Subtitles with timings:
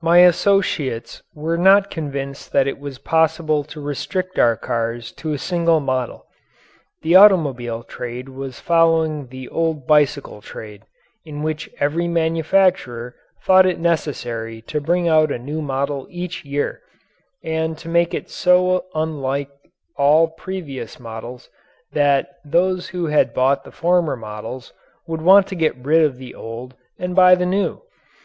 [0.00, 5.38] My associates were not convinced that it was possible to restrict our cars to a
[5.38, 6.24] single model.
[7.02, 10.84] The automobile trade was following the old bicycle trade,
[11.24, 16.80] in which every manufacturer thought it necessary to bring out a new model each year
[17.42, 19.50] and to make it so unlike
[19.96, 21.48] all previous models
[21.90, 24.72] that those who had bought the former models
[25.08, 27.82] would want to get rid of the old and buy the new.